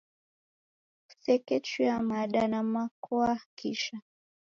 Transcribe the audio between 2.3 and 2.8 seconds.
na